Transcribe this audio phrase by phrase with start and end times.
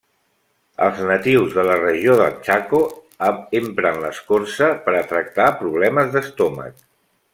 [0.85, 2.81] Els natius de la regió del Chaco
[3.61, 6.83] empren l'escorça per a tractar problemes d'estómac.